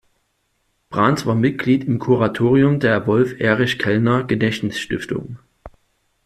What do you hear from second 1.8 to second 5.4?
im Kuratorium der Wolf-Erich-Kellner-Gedächtnisstiftung.